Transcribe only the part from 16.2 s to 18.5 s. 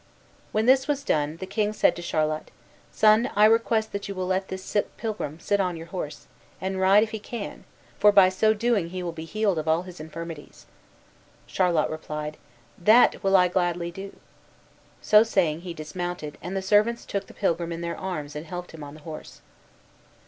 and the servants took the pilgrim in their arms, and